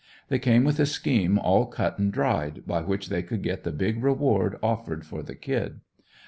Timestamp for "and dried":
1.99-2.65